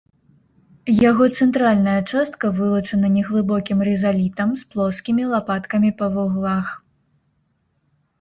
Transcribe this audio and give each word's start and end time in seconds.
Яго 1.09 1.25
цэнтральная 1.43 1.97
частка 2.11 2.45
вылучана 2.59 3.07
неглыбокім 3.17 3.83
рызалітам 3.89 4.49
з 4.63 4.65
плоскімі 4.71 5.23
лапаткамі 5.35 5.91
па 6.01 6.05
вуглах. 6.17 6.67